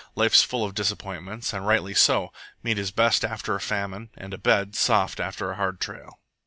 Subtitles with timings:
[0.15, 2.33] Life's full of disappointments, and rightly so.
[2.63, 6.19] Meat is best after a famine, and a bed soft after a hard trail.